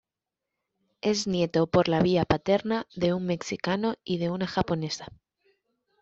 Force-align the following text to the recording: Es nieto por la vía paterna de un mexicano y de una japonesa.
Es 1.01 1.27
nieto 1.27 1.67
por 1.67 1.87
la 1.87 2.01
vía 2.01 2.25
paterna 2.25 2.87
de 2.95 3.13
un 3.13 3.27
mexicano 3.27 3.97
y 4.03 4.17
de 4.17 4.31
una 4.31 4.47
japonesa. 4.47 5.07